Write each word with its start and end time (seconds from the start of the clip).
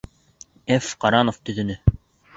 Ф. 0.77 0.87
ҠАРАНОВ 1.05 1.39
төҙөнө. 1.51 1.79